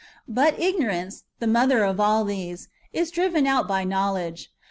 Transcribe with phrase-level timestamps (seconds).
[0.27, 4.49] But ignorance, the mother of all these, is driven out by know ledge.